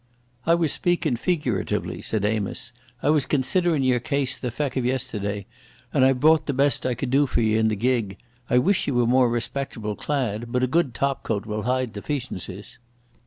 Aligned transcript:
"I 0.47 0.55
was 0.55 0.71
speakin' 0.71 1.15
feeguratively," 1.15 2.01
said 2.01 2.25
Amos. 2.25 2.71
"I 3.03 3.11
was 3.11 3.27
considerin' 3.27 3.83
your 3.83 3.99
case 3.99 4.35
the 4.35 4.49
feck 4.49 4.75
of 4.75 4.83
yesterday, 4.83 5.45
and 5.93 6.03
I've 6.03 6.19
brought 6.19 6.47
the 6.47 6.53
best 6.55 6.87
I 6.87 6.95
could 6.95 7.11
do 7.11 7.27
for 7.27 7.39
ye 7.41 7.55
in 7.55 7.67
the 7.67 7.75
gig. 7.75 8.17
I 8.49 8.57
wish 8.57 8.87
ye 8.87 8.93
were 8.93 9.05
more 9.05 9.29
respectable 9.29 9.95
clad, 9.95 10.51
but 10.51 10.63
a 10.63 10.65
good 10.65 10.95
topcoat 10.95 11.45
will 11.45 11.61
hide 11.69 11.93
defeecencies." 11.93 12.79